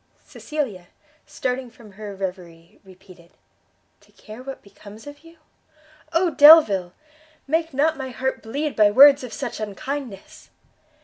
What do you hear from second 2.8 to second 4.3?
repeated, "To